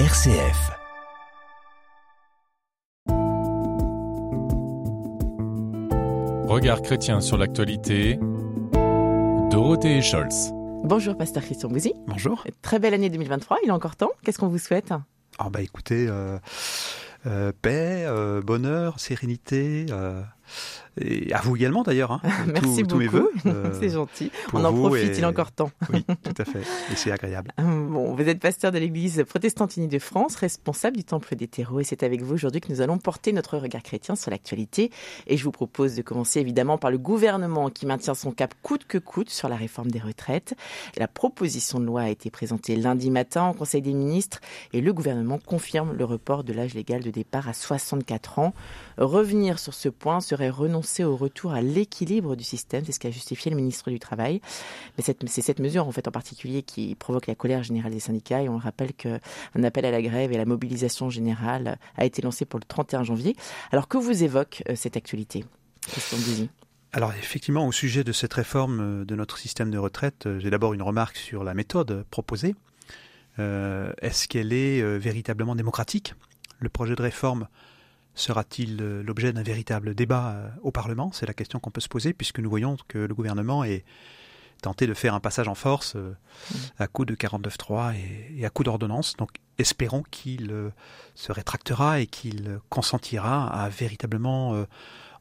RCF. 0.00 0.72
Regard 6.48 6.82
chrétien 6.82 7.20
sur 7.20 7.38
l'actualité. 7.38 8.18
Dorothée 9.52 10.02
Scholz. 10.02 10.50
Bonjour, 10.82 11.16
pasteur 11.16 11.44
Christian 11.44 11.68
Bouzy. 11.68 11.94
Bonjour. 12.08 12.44
Très 12.60 12.80
belle 12.80 12.94
année 12.94 13.08
2023, 13.08 13.58
il 13.62 13.68
est 13.68 13.70
encore 13.70 13.94
temps. 13.94 14.10
Qu'est-ce 14.24 14.38
qu'on 14.38 14.48
vous 14.48 14.58
souhaite? 14.58 14.92
Ah 15.38 15.48
bah 15.48 15.62
écoutez, 15.62 16.08
euh, 16.08 16.38
euh, 17.26 17.52
paix, 17.62 18.04
euh, 18.04 18.42
bonheur, 18.42 18.98
sérénité, 18.98 19.86
euh, 19.90 20.22
et 21.00 21.32
à 21.32 21.40
vous 21.40 21.56
également 21.56 21.82
d'ailleurs. 21.82 22.12
Hein, 22.12 22.20
Merci 22.46 22.68
mes 22.68 22.82
beaucoup. 22.84 23.00
voeux. 23.08 23.30
euh, 23.46 23.70
C'est 23.80 23.90
gentil. 23.90 24.30
On 24.52 24.64
en 24.64 24.72
profite, 24.72 25.10
et- 25.10 25.18
il 25.18 25.22
est 25.22 25.26
encore 25.26 25.52
temps. 25.52 25.70
Oui, 25.92 26.04
tout 26.22 26.34
à 26.38 26.44
fait. 26.44 26.60
Et 26.60 26.96
c'est 26.96 27.10
agréable. 27.10 27.52
Bon, 27.58 28.14
vous 28.14 28.22
êtes 28.28 28.40
pasteur 28.40 28.72
de 28.72 28.78
l'église 28.78 29.24
protestante 29.28 29.76
unie 29.76 29.88
de 29.88 29.98
France, 29.98 30.36
responsable 30.36 30.96
du 30.96 31.04
temple 31.04 31.34
des 31.36 31.48
terreaux, 31.48 31.80
et 31.80 31.84
c'est 31.84 32.02
avec 32.02 32.22
vous 32.22 32.34
aujourd'hui 32.34 32.60
que 32.60 32.70
nous 32.72 32.80
allons 32.80 32.98
porter 32.98 33.32
notre 33.32 33.58
regard 33.58 33.82
chrétien 33.82 34.14
sur 34.16 34.30
l'actualité. 34.30 34.90
Et 35.26 35.36
je 35.36 35.44
vous 35.44 35.50
propose 35.50 35.94
de 35.96 36.02
commencer 36.02 36.40
évidemment 36.40 36.78
par 36.78 36.90
le 36.90 36.98
gouvernement 36.98 37.70
qui 37.70 37.86
maintient 37.86 38.14
son 38.14 38.30
cap 38.32 38.54
coûte 38.62 38.84
que 38.86 38.98
coûte 38.98 39.30
sur 39.30 39.48
la 39.48 39.56
réforme 39.56 39.90
des 39.90 39.98
retraites. 40.00 40.54
La 40.96 41.08
proposition 41.08 41.80
de 41.80 41.84
loi 41.86 42.02
a 42.02 42.08
été 42.08 42.30
présentée 42.30 42.76
lundi 42.76 43.10
matin 43.10 43.48
au 43.50 43.54
Conseil 43.54 43.82
des 43.82 43.92
ministres 43.94 44.40
et 44.72 44.80
le 44.80 44.92
gouvernement 44.92 45.38
confirme 45.38 45.92
le 45.92 46.04
report 46.04 46.44
de 46.44 46.52
l'âge 46.52 46.74
légal 46.74 47.02
de 47.02 47.10
départ 47.10 47.48
à 47.48 47.52
64 47.52 48.38
ans. 48.38 48.54
Revenir 48.98 49.58
sur 49.58 49.74
ce 49.74 49.88
point 49.88 50.20
serait 50.20 50.50
renoncer 50.50 50.83
au 51.04 51.16
retour 51.16 51.52
à 51.52 51.60
l'équilibre 51.60 52.36
du 52.36 52.44
système, 52.44 52.84
c'est 52.84 52.92
ce 52.92 53.00
qu'a 53.00 53.10
justifié 53.10 53.50
le 53.50 53.56
ministre 53.56 53.90
du 53.90 53.98
Travail. 53.98 54.40
Mais 54.96 55.04
c'est 55.04 55.42
cette 55.42 55.60
mesure 55.60 55.86
en 55.86 55.92
fait 55.92 56.06
en 56.08 56.10
particulier 56.10 56.62
qui 56.62 56.94
provoque 56.94 57.26
la 57.26 57.34
colère 57.34 57.62
générale 57.62 57.92
des 57.92 58.00
syndicats 58.00 58.42
et 58.42 58.48
on 58.48 58.58
rappelle 58.58 58.92
qu'un 58.92 59.18
appel 59.62 59.84
à 59.84 59.90
la 59.90 60.02
grève 60.02 60.32
et 60.32 60.36
à 60.36 60.38
la 60.38 60.44
mobilisation 60.44 61.10
générale 61.10 61.78
a 61.96 62.04
été 62.04 62.22
lancé 62.22 62.44
pour 62.44 62.58
le 62.58 62.64
31 62.64 63.04
janvier. 63.04 63.36
Alors 63.72 63.88
que 63.88 63.98
vous 63.98 64.22
évoque 64.22 64.62
euh, 64.68 64.74
cette 64.76 64.96
actualité 64.96 65.44
Christian 65.86 66.18
Bouzy 66.18 66.50
Alors 66.92 67.12
effectivement, 67.12 67.66
au 67.66 67.72
sujet 67.72 68.04
de 68.04 68.12
cette 68.12 68.34
réforme 68.34 68.80
euh, 68.80 69.04
de 69.04 69.14
notre 69.14 69.38
système 69.38 69.70
de 69.70 69.78
retraite, 69.78 70.26
euh, 70.26 70.38
j'ai 70.38 70.50
d'abord 70.50 70.74
une 70.74 70.82
remarque 70.82 71.16
sur 71.16 71.44
la 71.44 71.54
méthode 71.54 72.04
proposée. 72.10 72.54
Euh, 73.38 73.92
Est-ce 74.00 74.28
qu'elle 74.28 74.52
est 74.52 74.80
euh, 74.80 74.96
véritablement 74.96 75.54
démocratique? 75.54 76.14
Le 76.58 76.68
projet 76.68 76.94
de 76.94 77.02
réforme 77.02 77.48
sera-t-il 78.14 78.78
euh, 78.80 79.02
l'objet 79.02 79.32
d'un 79.32 79.42
véritable 79.42 79.94
débat 79.94 80.34
euh, 80.36 80.48
au 80.62 80.70
Parlement? 80.70 81.10
C'est 81.12 81.26
la 81.26 81.34
question 81.34 81.58
qu'on 81.60 81.70
peut 81.70 81.80
se 81.80 81.88
poser 81.88 82.12
puisque 82.12 82.38
nous 82.38 82.50
voyons 82.50 82.76
que 82.88 82.98
le 82.98 83.14
gouvernement 83.14 83.64
est 83.64 83.84
tenté 84.62 84.86
de 84.86 84.94
faire 84.94 85.14
un 85.14 85.20
passage 85.20 85.48
en 85.48 85.54
force 85.54 85.94
euh, 85.96 86.16
à 86.78 86.86
coup 86.86 87.04
de 87.04 87.14
49.3 87.14 87.94
et, 88.36 88.46
à 88.46 88.50
coup 88.50 88.64
d'ordonnance. 88.64 89.16
Donc 89.16 89.30
espérons 89.58 90.02
qu'il 90.10 90.52
se 91.14 91.32
rétractera 91.32 92.00
et 92.00 92.06
qu'il 92.06 92.58
consentira 92.70 93.46
à 93.46 93.68
véritablement 93.68 94.66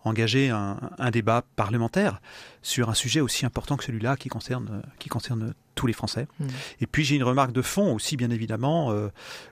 engager 0.04 0.50
un, 0.50 0.80
un 0.98 1.12
débat 1.12 1.44
parlementaire 1.56 2.20
sur 2.64 2.90
un 2.90 2.96
sujet 2.96 3.22
aussi 3.22 3.46
important 3.46 3.78
que 3.78 3.84
celui-là 3.84 4.18
qui 4.18 4.30
concerne, 4.30 4.82
qui 4.98 5.10
concerne 5.10 5.54
tous 5.76 5.88
les 5.88 5.94
Français. 5.94 6.28
Mm. 6.40 6.48
Et 6.82 6.88
puis 6.88 7.04
j'ai 7.04 7.16
une 7.16 7.24
remarque 7.24 7.52
de 7.52 7.62
fond 7.62 7.94
aussi, 7.94 8.18
bien 8.18 8.30
évidemment, 8.30 8.92
euh, 8.92 9.10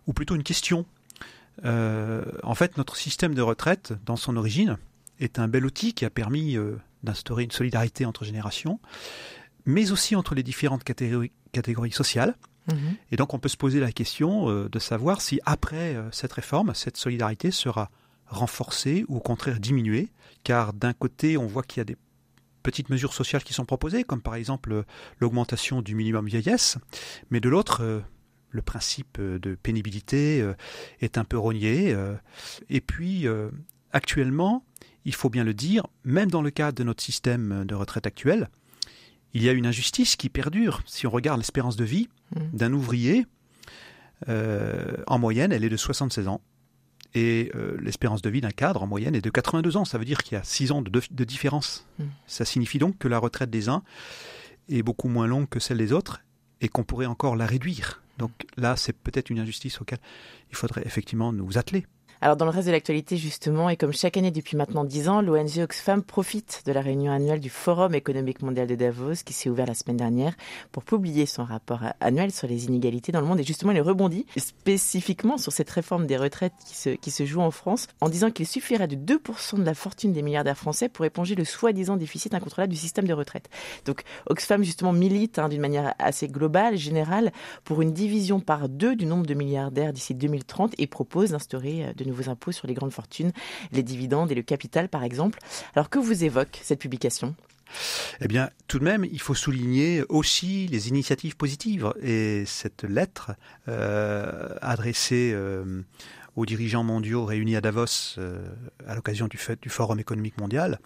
ou 0.07 0.13
plutôt 0.13 0.35
une 0.35 0.43
question. 0.43 0.85
Euh, 1.65 2.23
en 2.43 2.55
fait, 2.55 2.77
notre 2.77 2.95
système 2.95 3.35
de 3.35 3.41
retraite, 3.41 3.93
dans 4.05 4.15
son 4.15 4.37
origine, 4.37 4.77
est 5.19 5.39
un 5.39 5.47
bel 5.47 5.65
outil 5.65 5.93
qui 5.93 6.05
a 6.05 6.09
permis 6.09 6.57
euh, 6.57 6.77
d'instaurer 7.03 7.43
une 7.43 7.51
solidarité 7.51 8.05
entre 8.05 8.25
générations, 8.25 8.79
mais 9.65 9.91
aussi 9.91 10.15
entre 10.15 10.33
les 10.33 10.43
différentes 10.43 10.83
catégories, 10.83 11.31
catégories 11.51 11.91
sociales. 11.91 12.35
Mhm. 12.67 12.95
Et 13.11 13.15
donc 13.15 13.33
on 13.33 13.39
peut 13.39 13.49
se 13.49 13.57
poser 13.57 13.79
la 13.79 13.91
question 13.91 14.49
euh, 14.49 14.69
de 14.69 14.79
savoir 14.79 15.21
si 15.21 15.39
après 15.45 15.97
cette 16.11 16.33
réforme, 16.33 16.73
cette 16.73 16.97
solidarité 16.97 17.51
sera 17.51 17.89
renforcée 18.27 19.05
ou 19.07 19.17
au 19.17 19.19
contraire 19.19 19.59
diminuée, 19.59 20.09
car 20.43 20.73
d'un 20.73 20.93
côté 20.93 21.37
on 21.37 21.47
voit 21.47 21.63
qu'il 21.63 21.79
y 21.79 21.81
a 21.81 21.85
des 21.85 21.97
petites 22.63 22.89
mesures 22.89 23.13
sociales 23.13 23.43
qui 23.43 23.53
sont 23.53 23.65
proposées, 23.65 24.03
comme 24.03 24.21
par 24.21 24.35
exemple 24.35 24.83
l'augmentation 25.19 25.81
du 25.81 25.95
minimum 25.95 26.27
vieillesse, 26.27 26.77
mais 27.31 27.39
de 27.39 27.49
l'autre, 27.49 28.03
le 28.51 28.61
principe 28.61 29.17
euh, 29.19 29.39
de 29.39 29.55
pénibilité 29.55 30.41
euh, 30.41 30.53
est 30.99 31.17
un 31.17 31.23
peu 31.23 31.37
rogné. 31.37 31.93
euh, 31.93 32.13
et 32.69 32.81
puis 32.81 33.25
actuellement, 33.91 34.63
il 35.05 35.13
faut 35.15 35.29
bien 35.29 35.43
le 35.43 35.53
dire, 35.53 35.87
même 36.03 36.29
dans 36.29 36.41
le 36.41 36.51
cadre 36.51 36.77
de 36.77 36.83
notre 36.83 37.01
système 37.03 37.65
de 37.65 37.75
retraite 37.75 38.05
actuel, 38.05 38.49
il 39.33 39.41
y 39.43 39.49
a 39.49 39.53
une 39.53 39.65
injustice 39.65 40.15
qui 40.15 40.29
perdure. 40.29 40.81
Si 40.85 41.07
on 41.07 41.09
regarde 41.09 41.39
l'espérance 41.39 41.75
de 41.77 41.85
vie, 41.85 42.09
Mhm. 42.35 42.49
d'un 42.53 42.73
ouvrier, 42.73 43.25
euh, 44.29 44.97
en 45.07 45.19
moyenne, 45.19 45.51
elle 45.51 45.63
est 45.63 45.69
de 45.69 45.77
76 45.77 46.27
ans. 46.27 46.41
Et 47.13 47.51
euh, 47.55 47.77
l'espérance 47.81 48.21
de 48.21 48.29
vie 48.29 48.39
d'un 48.39 48.51
cadre, 48.51 48.83
en 48.83 48.87
moyenne, 48.87 49.15
est 49.15 49.21
de 49.21 49.29
82 49.29 49.75
ans. 49.75 49.83
Ça 49.83 49.97
veut 49.97 50.05
dire 50.05 50.23
qu'il 50.23 50.37
y 50.37 50.39
a 50.39 50.43
6 50.43 50.71
ans 50.71 50.81
de, 50.81 50.89
de 50.89 51.23
différence. 51.25 51.85
Mm. 51.99 52.03
Ça 52.27 52.45
signifie 52.45 52.77
donc 52.77 52.97
que 52.97 53.07
la 53.09 53.17
retraite 53.19 53.49
des 53.49 53.67
uns 53.67 53.83
est 54.69 54.83
beaucoup 54.83 55.09
moins 55.09 55.27
longue 55.27 55.49
que 55.49 55.59
celle 55.59 55.77
des 55.77 55.91
autres 55.91 56.21
et 56.61 56.69
qu'on 56.69 56.83
pourrait 56.83 57.07
encore 57.07 57.35
la 57.35 57.45
réduire. 57.45 58.01
Donc 58.17 58.31
là, 58.55 58.75
c'est 58.77 58.93
peut-être 58.93 59.29
une 59.29 59.39
injustice 59.39 59.81
auquel 59.81 59.99
il 60.51 60.55
faudrait 60.55 60.83
effectivement 60.85 61.33
nous 61.33 61.57
atteler. 61.57 61.85
Alors 62.23 62.37
dans 62.37 62.45
le 62.45 62.51
reste 62.51 62.67
de 62.67 62.71
l'actualité 62.71 63.17
justement, 63.17 63.67
et 63.67 63.75
comme 63.75 63.93
chaque 63.93 64.15
année 64.15 64.29
depuis 64.29 64.55
maintenant 64.55 64.83
10 64.83 65.09
ans, 65.09 65.21
l'ONG 65.23 65.57
Oxfam 65.63 66.03
profite 66.03 66.61
de 66.67 66.71
la 66.71 66.79
réunion 66.81 67.11
annuelle 67.11 67.39
du 67.39 67.49
Forum 67.49 67.95
économique 67.95 68.43
mondial 68.43 68.67
de 68.67 68.75
Davos 68.75 69.23
qui 69.25 69.33
s'est 69.33 69.49
ouvert 69.49 69.65
la 69.65 69.73
semaine 69.73 69.97
dernière 69.97 70.35
pour 70.71 70.83
publier 70.83 71.25
son 71.25 71.43
rapport 71.43 71.81
annuel 71.99 72.31
sur 72.31 72.47
les 72.47 72.65
inégalités 72.65 73.11
dans 73.11 73.21
le 73.21 73.25
monde. 73.25 73.39
Et 73.39 73.43
justement, 73.43 73.71
il 73.71 73.81
rebondit 73.81 74.27
spécifiquement 74.37 75.39
sur 75.39 75.51
cette 75.51 75.71
réforme 75.71 76.05
des 76.05 76.15
retraites 76.15 76.53
qui 76.63 76.75
se, 76.75 76.89
qui 76.91 77.09
se 77.09 77.25
joue 77.25 77.41
en 77.41 77.49
France 77.49 77.87
en 78.01 78.07
disant 78.07 78.29
qu'il 78.29 78.45
suffirait 78.45 78.87
de 78.87 78.95
2% 78.95 79.57
de 79.57 79.63
la 79.63 79.73
fortune 79.73 80.13
des 80.13 80.21
milliardaires 80.21 80.59
français 80.59 80.89
pour 80.89 81.05
éponger 81.05 81.33
le 81.33 81.43
soi-disant 81.43 81.97
déficit 81.97 82.35
incontrôlable 82.35 82.71
du 82.71 82.79
système 82.79 83.07
de 83.07 83.13
retraite. 83.13 83.49
Donc 83.85 84.03
Oxfam 84.27 84.63
justement 84.63 84.93
milite 84.93 85.39
hein, 85.39 85.49
d'une 85.49 85.59
manière 85.59 85.95
assez 85.97 86.27
globale, 86.27 86.77
générale, 86.77 87.31
pour 87.63 87.81
une 87.81 87.93
division 87.93 88.39
par 88.39 88.69
deux 88.69 88.95
du 88.95 89.07
nombre 89.07 89.25
de 89.25 89.33
milliardaires 89.33 89.91
d'ici 89.91 90.13
2030 90.13 90.75
et 90.77 90.85
propose 90.85 91.31
d'instaurer 91.31 91.85
euh, 91.85 91.93
de 91.93 92.10
nouveaux 92.11 92.29
impôts 92.29 92.51
sur 92.51 92.67
les 92.67 92.73
grandes 92.73 92.93
fortunes, 92.93 93.31
les 93.71 93.83
dividendes 93.83 94.31
et 94.31 94.35
le 94.35 94.43
capital 94.43 94.89
par 94.89 95.03
exemple. 95.03 95.39
Alors 95.75 95.89
que 95.89 95.99
vous 95.99 96.23
évoque 96.23 96.59
cette 96.63 96.79
publication? 96.79 97.35
Eh 98.19 98.27
bien, 98.27 98.49
tout 98.67 98.79
de 98.79 98.83
même, 98.83 99.05
il 99.05 99.21
faut 99.21 99.33
souligner 99.33 100.03
aussi 100.09 100.67
les 100.67 100.89
initiatives 100.89 101.35
positives. 101.35 101.93
Et 102.01 102.43
cette 102.45 102.83
lettre 102.83 103.31
euh, 103.67 104.55
adressée 104.61 105.31
euh, 105.33 105.81
aux 106.35 106.45
dirigeants 106.45 106.83
mondiaux 106.83 107.25
réunis 107.25 107.55
à 107.55 107.61
Davos 107.61 108.17
euh, 108.17 108.45
à 108.87 108.95
l'occasion 108.95 109.27
du, 109.27 109.39
du 109.61 109.69
Forum 109.69 109.99
économique 109.99 110.37
mondial, 110.37 110.79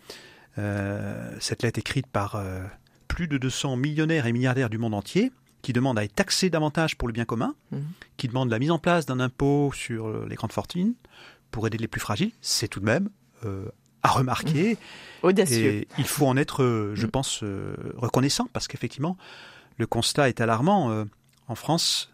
cette 1.41 1.63
lettre 1.63 1.79
écrite 1.79 2.07
par 2.07 2.41
plus 3.09 3.27
de 3.27 3.37
200 3.37 3.75
millionnaires 3.75 4.25
et 4.25 4.31
milliardaires 4.31 4.69
du 4.69 4.77
monde 4.77 4.93
entier, 4.93 5.33
qui 5.65 5.73
demandent 5.73 5.97
à 5.97 6.03
être 6.03 6.13
taxés 6.13 6.51
davantage 6.51 6.95
pour 6.95 7.07
le 7.07 7.11
bien 7.11 7.25
commun, 7.25 7.55
Mhm. 7.71 7.83
qui 8.17 8.27
demandent 8.27 8.51
la 8.51 8.59
mise 8.59 8.69
en 8.69 8.77
place 8.77 9.07
d'un 9.07 9.19
impôt 9.19 9.71
sur 9.73 10.07
euh, 10.07 10.27
les 10.29 10.35
grandes 10.35 10.51
fortunes 10.53 10.93
pour 11.49 11.65
aider 11.65 11.79
les 11.79 11.87
plus 11.87 11.99
fragiles, 11.99 12.31
c'est 12.39 12.67
tout 12.67 12.79
de 12.79 12.85
même 12.85 13.09
euh, 13.45 13.65
à 14.03 14.09
remarquer. 14.09 14.77
Audacieux. 15.23 15.65
Et 15.71 15.87
il 15.97 16.05
faut 16.05 16.27
en 16.27 16.37
être, 16.37 16.61
euh, 16.63 16.93
je 16.93 17.07
Mm. 17.07 17.11
pense, 17.11 17.39
euh, 17.41 17.75
reconnaissant, 17.97 18.47
parce 18.53 18.67
qu'effectivement, 18.67 19.17
le 19.77 19.87
constat 19.87 20.29
est 20.29 20.39
alarmant. 20.39 21.03
En 21.47 21.55
France, 21.55 22.11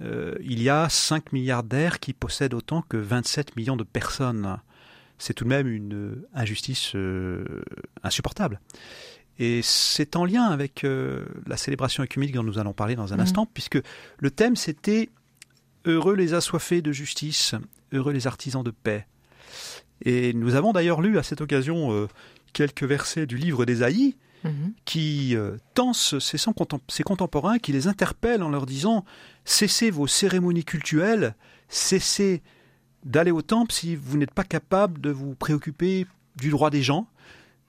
il 0.00 0.60
y 0.60 0.68
a 0.68 0.88
5 0.88 1.32
milliardaires 1.32 2.00
qui 2.00 2.12
possèdent 2.12 2.54
autant 2.54 2.82
que 2.82 2.96
27 2.96 3.54
millions 3.56 3.76
de 3.76 3.84
personnes. 3.84 4.58
C'est 5.18 5.34
tout 5.34 5.44
de 5.44 5.48
même 5.48 5.68
une 5.68 6.24
injustice 6.34 6.96
insupportable. 8.02 8.60
Et 9.38 9.60
c'est 9.62 10.14
en 10.16 10.24
lien 10.24 10.44
avec 10.44 10.84
euh, 10.84 11.24
la 11.46 11.56
célébration 11.56 12.02
écuménique 12.04 12.34
dont 12.34 12.42
nous 12.42 12.58
allons 12.58 12.72
parler 12.74 12.94
dans 12.96 13.12
un 13.12 13.16
Mhm. 13.16 13.22
instant, 13.22 13.46
puisque 13.46 13.78
le 14.18 14.30
thème 14.30 14.56
c'était 14.56 15.10
Heureux 15.84 16.14
les 16.14 16.32
assoiffés 16.32 16.80
de 16.80 16.92
justice, 16.92 17.56
heureux 17.92 18.12
les 18.12 18.28
artisans 18.28 18.62
de 18.62 18.70
paix. 18.70 19.04
Et 20.04 20.32
nous 20.32 20.54
avons 20.54 20.72
d'ailleurs 20.72 21.00
lu 21.00 21.18
à 21.18 21.24
cette 21.24 21.40
occasion 21.40 21.92
euh, 21.92 22.06
quelques 22.52 22.84
versets 22.84 23.26
du 23.26 23.36
livre 23.36 23.64
d'Ésaïe 23.64 24.16
Mhm. 24.44 24.72
qui 24.84 25.36
euh, 25.36 25.56
tensent 25.74 26.18
ses, 26.18 27.02
contemporains, 27.04 27.58
qui 27.58 27.70
les 27.72 27.86
interpellent 27.86 28.42
en 28.42 28.48
leur 28.50 28.66
disant 28.66 29.04
Cessez 29.44 29.90
vos 29.90 30.06
cérémonies 30.08 30.64
cultuelles, 30.64 31.34
cessez 31.68 32.42
d'aller 33.04 33.30
au 33.30 33.42
temple 33.42 33.72
si 33.72 33.94
vous 33.96 34.16
n'êtes 34.18 34.32
pas 34.34 34.44
capable 34.44 35.00
de 35.00 35.10
vous 35.10 35.34
préoccuper 35.34 36.06
du 36.36 36.50
droit 36.50 36.70
des 36.70 36.82
gens, 36.82 37.08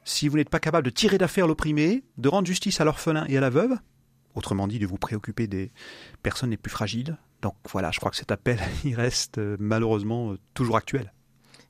si 0.06 0.28
vous 0.28 0.38
n'êtes 0.38 0.50
pas 0.50 0.60
capable 0.60 0.86
de 0.86 0.90
tirer 0.90 1.18
d'affaire 1.18 1.48
l'opprimé, 1.48 2.04
de 2.18 2.30
rendre 2.30 2.48
justice 2.48 2.82
à 2.82 2.86
l'orphelin 2.86 3.26
et 3.28 3.38
à 3.38 3.42
la 3.42 3.50
veuve, 3.50 3.78
autrement 4.36 4.68
dit 4.68 4.80
de 4.80 4.88
vous 4.88 4.98
préoccuper 4.98 5.48
des 5.48 5.72
personnes 6.22 6.50
les 6.50 6.58
plus 6.58 6.72
fragiles. 6.72 7.18
Donc 7.42 7.56
voilà, 7.70 7.92
je 7.92 8.00
crois 8.00 8.12
que 8.12 8.18
cet 8.18 8.32
appel, 8.32 8.60
il 8.84 8.96
reste 8.96 9.38
euh, 9.38 9.56
malheureusement 9.60 10.32
euh, 10.32 10.40
toujours 10.54 10.78
actuel. 10.78 11.13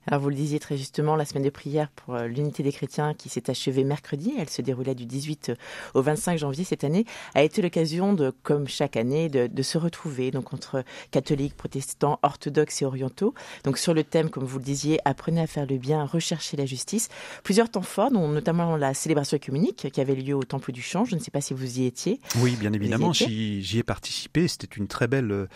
Alors 0.07 0.21
vous 0.21 0.29
le 0.29 0.35
disiez 0.35 0.59
très 0.59 0.77
justement, 0.77 1.15
la 1.15 1.25
semaine 1.25 1.43
de 1.43 1.49
prière 1.49 1.89
pour 1.89 2.15
euh, 2.15 2.27
l'unité 2.27 2.61
des 2.63 2.71
chrétiens 2.71 3.13
qui 3.13 3.29
s'est 3.29 3.49
achevée 3.49 3.83
mercredi, 3.83 4.33
elle 4.37 4.49
se 4.49 4.61
déroulait 4.61 4.95
du 4.95 5.05
18 5.05 5.53
au 5.93 6.01
25 6.01 6.37
janvier 6.37 6.63
cette 6.63 6.83
année, 6.83 7.05
a 7.35 7.43
été 7.43 7.61
l'occasion 7.61 8.13
de, 8.13 8.33
comme 8.43 8.67
chaque 8.67 8.97
année, 8.97 9.29
de, 9.29 9.47
de, 9.47 9.63
se 9.63 9.77
retrouver 9.77 10.31
donc 10.31 10.53
entre 10.53 10.83
catholiques, 11.11 11.55
protestants, 11.55 12.19
orthodoxes 12.21 12.81
et 12.81 12.85
orientaux. 12.85 13.33
Donc 13.63 13.77
sur 13.77 13.93
le 13.93 14.03
thème, 14.03 14.29
comme 14.29 14.43
vous 14.43 14.57
le 14.57 14.63
disiez, 14.63 14.99
apprenez 15.05 15.41
à 15.41 15.47
faire 15.47 15.65
le 15.65 15.77
bien, 15.77 16.03
recherchez 16.05 16.57
la 16.57 16.65
justice. 16.65 17.09
Plusieurs 17.43 17.69
temps 17.69 17.81
forts, 17.81 18.11
dont 18.11 18.27
notamment 18.27 18.75
la 18.75 18.93
célébration 18.93 19.35
œcuménique 19.35 19.87
qui 19.91 20.01
avait 20.01 20.15
lieu 20.15 20.35
au 20.35 20.43
Temple 20.43 20.71
du 20.73 20.81
Champ. 20.81 21.05
Je 21.05 21.15
ne 21.15 21.19
sais 21.19 21.31
pas 21.31 21.41
si 21.41 21.53
vous 21.53 21.79
y 21.79 21.85
étiez. 21.85 22.19
Oui, 22.39 22.55
bien 22.57 22.73
évidemment, 22.73 23.13
j'y 23.13 23.77
ai 23.77 23.83
participé. 23.83 24.47
C'était 24.47 24.75
une 24.75 24.87
très 24.87 25.07
belle 25.07 25.31
euh, 25.31 25.47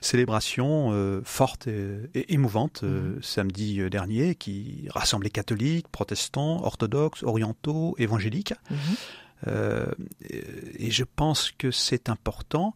célébration, 0.00 0.90
euh, 0.92 1.20
forte 1.24 1.66
et, 1.66 1.98
et 2.14 2.34
émouvante, 2.34 2.80
euh, 2.82 3.16
mmh. 3.16 3.22
Dernier 3.90 4.34
qui 4.34 4.86
rassemblait 4.90 5.30
catholiques, 5.30 5.88
protestants, 5.88 6.62
orthodoxes, 6.64 7.22
orientaux, 7.22 7.94
évangéliques. 7.98 8.54
Mmh. 8.70 8.76
Euh, 9.46 9.86
et 10.22 10.90
je 10.90 11.04
pense 11.04 11.50
que 11.50 11.70
c'est 11.70 12.08
important 12.08 12.74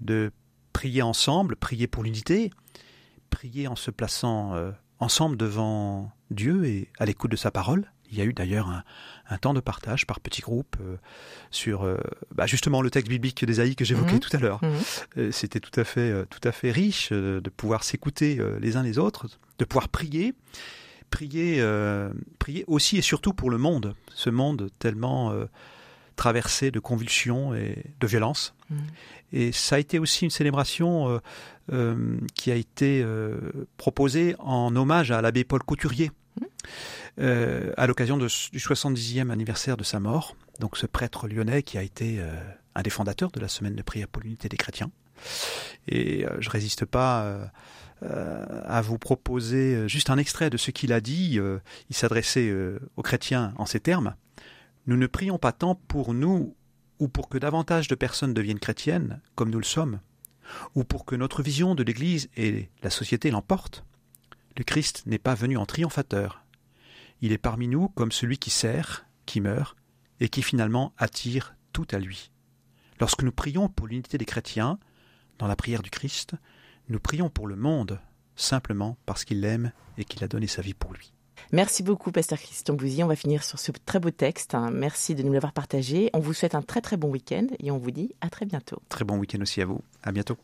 de 0.00 0.32
prier 0.72 1.02
ensemble, 1.02 1.56
prier 1.56 1.86
pour 1.86 2.02
l'unité, 2.02 2.50
prier 3.28 3.68
en 3.68 3.76
se 3.76 3.90
plaçant 3.90 4.54
euh, 4.54 4.70
ensemble 4.98 5.36
devant 5.36 6.10
Dieu 6.30 6.64
et 6.64 6.88
à 6.98 7.06
l'écoute 7.06 7.30
de 7.30 7.36
sa 7.36 7.50
parole. 7.50 7.90
Il 8.10 8.18
y 8.18 8.20
a 8.20 8.24
eu 8.24 8.32
d'ailleurs 8.32 8.68
un, 8.68 8.82
un, 9.28 9.38
temps 9.38 9.54
de 9.54 9.60
partage 9.60 10.06
par 10.06 10.20
petits 10.20 10.42
groupes 10.42 10.76
euh, 10.80 10.96
sur 11.50 11.84
euh, 11.84 11.98
bah 12.34 12.46
justement 12.46 12.82
le 12.82 12.90
texte 12.90 13.08
biblique 13.08 13.44
d'Ésaïe 13.44 13.76
que 13.76 13.84
j'évoquais 13.84 14.16
mmh. 14.16 14.20
tout 14.20 14.36
à 14.36 14.40
l'heure. 14.40 14.60
Mmh. 14.62 15.30
C'était 15.32 15.60
tout 15.60 15.78
à 15.78 15.84
fait, 15.84 16.26
tout 16.26 16.48
à 16.48 16.52
fait 16.52 16.70
riche 16.70 17.12
de 17.12 17.50
pouvoir 17.56 17.84
s'écouter 17.84 18.40
les 18.60 18.76
uns 18.76 18.82
les 18.82 18.98
autres, 18.98 19.26
de 19.58 19.64
pouvoir 19.64 19.88
prier 19.88 20.34
prier, 21.10 21.56
euh, 21.58 22.10
prier 22.38 22.64
aussi 22.66 22.96
et 22.96 23.02
surtout 23.02 23.34
pour 23.34 23.50
le 23.50 23.58
monde, 23.58 23.94
ce 24.14 24.30
monde 24.30 24.70
tellement 24.78 25.32
euh, 25.32 25.46
traversé 26.16 26.70
de 26.70 26.78
convulsions 26.78 27.54
et 27.54 27.84
de 27.98 28.06
violences. 28.06 28.54
Mmh. 28.70 28.76
Et 29.32 29.52
ça 29.52 29.76
a 29.76 29.78
été 29.78 29.98
aussi 29.98 30.24
une 30.24 30.30
célébration 30.30 31.20
euh, 31.72 32.16
qui 32.34 32.50
a 32.50 32.56
été 32.56 33.04
proposée 33.76 34.34
en 34.38 34.74
hommage 34.74 35.10
à 35.10 35.20
l'abbé 35.20 35.44
Paul 35.44 35.62
Couturier. 35.62 36.10
Mmh. 37.18 37.22
à 37.76 37.86
l'occasion 37.86 38.16
du 38.16 38.26
70e 38.26 39.30
anniversaire 39.30 39.76
de 39.76 39.84
sa 39.84 40.00
mort, 40.00 40.36
donc 40.58 40.76
ce 40.76 40.86
prêtre 40.86 41.26
lyonnais 41.26 41.62
qui 41.62 41.78
a 41.78 41.82
été 41.82 42.20
un 42.74 42.82
des 42.82 42.90
fondateurs 42.90 43.30
de 43.30 43.40
la 43.40 43.48
semaine 43.48 43.74
de 43.74 43.82
prière 43.82 44.08
pour 44.08 44.22
l'unité 44.22 44.48
des 44.48 44.56
chrétiens. 44.56 44.90
Et 45.88 46.24
je 46.38 46.50
résiste 46.50 46.84
pas 46.84 47.50
euh, 48.02 48.62
à 48.64 48.80
vous 48.80 48.96
proposer 48.96 49.74
euh, 49.74 49.86
juste 49.86 50.08
un 50.08 50.16
extrait 50.16 50.48
de 50.48 50.56
ce 50.56 50.70
qu'il 50.70 50.94
a 50.94 51.02
dit. 51.02 51.38
Euh, 51.38 51.58
il 51.90 51.96
s'adressait 51.96 52.50
aux 52.96 53.02
chrétiens 53.02 53.52
en 53.58 53.66
ces 53.66 53.80
termes. 53.80 54.14
Nous 54.86 54.96
ne 54.96 55.06
prions 55.06 55.38
pas 55.38 55.52
tant 55.52 55.74
pour 55.74 56.14
nous 56.14 56.56
ou 56.98 57.08
pour 57.08 57.28
que 57.28 57.36
davantage 57.36 57.88
de 57.88 57.94
personnes 57.94 58.32
deviennent 58.32 58.58
chrétiennes, 58.58 59.20
comme 59.34 59.50
nous 59.50 59.58
le 59.58 59.64
sommes, 59.64 60.00
ou 60.74 60.84
pour 60.84 61.04
que 61.04 61.14
notre 61.14 61.42
vision 61.42 61.74
de 61.74 61.82
l'Église 61.82 62.30
et 62.36 62.70
la 62.82 62.90
société 62.90 63.30
l'emporte. 63.30 63.84
Le 64.56 64.64
Christ 64.64 65.02
n'est 65.06 65.18
pas 65.18 65.34
venu 65.34 65.58
en 65.58 65.66
triomphateur. 65.66 66.39
Il 67.22 67.32
est 67.32 67.38
parmi 67.38 67.68
nous 67.68 67.88
comme 67.88 68.12
celui 68.12 68.38
qui 68.38 68.50
sert, 68.50 69.06
qui 69.26 69.40
meurt, 69.40 69.76
et 70.20 70.28
qui 70.28 70.42
finalement 70.42 70.92
attire 70.98 71.54
tout 71.72 71.86
à 71.90 71.98
lui. 71.98 72.30
Lorsque 73.00 73.22
nous 73.22 73.32
prions 73.32 73.68
pour 73.68 73.86
l'unité 73.86 74.18
des 74.18 74.24
chrétiens, 74.24 74.78
dans 75.38 75.46
la 75.46 75.56
prière 75.56 75.82
du 75.82 75.90
Christ, 75.90 76.34
nous 76.88 77.00
prions 77.00 77.30
pour 77.30 77.46
le 77.46 77.56
monde, 77.56 77.98
simplement 78.36 78.98
parce 79.06 79.24
qu'il 79.24 79.40
l'aime 79.40 79.72
et 79.96 80.04
qu'il 80.04 80.22
a 80.22 80.28
donné 80.28 80.46
sa 80.46 80.62
vie 80.62 80.74
pour 80.74 80.92
lui. 80.92 81.12
Merci 81.52 81.82
beaucoup, 81.82 82.12
Pasteur 82.12 82.38
Christian 82.38 82.74
Bouzy. 82.74 83.02
On 83.02 83.08
va 83.08 83.16
finir 83.16 83.42
sur 83.42 83.58
ce 83.58 83.72
très 83.72 83.98
beau 83.98 84.10
texte. 84.10 84.54
Hein. 84.54 84.70
Merci 84.70 85.14
de 85.14 85.22
nous 85.22 85.32
l'avoir 85.32 85.52
partagé. 85.52 86.10
On 86.12 86.20
vous 86.20 86.34
souhaite 86.34 86.54
un 86.54 86.62
très 86.62 86.80
très 86.80 86.96
bon 86.96 87.08
week-end 87.08 87.46
et 87.58 87.70
on 87.70 87.78
vous 87.78 87.90
dit 87.90 88.14
à 88.20 88.28
très 88.28 88.44
bientôt. 88.46 88.80
Très 88.88 89.04
bon 89.04 89.16
week-end 89.16 89.40
aussi 89.40 89.60
à 89.62 89.64
vous. 89.64 89.80
À 90.02 90.12
bientôt. 90.12 90.36